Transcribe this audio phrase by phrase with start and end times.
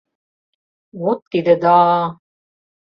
[1.01, 2.01] —Вот тиде да-а!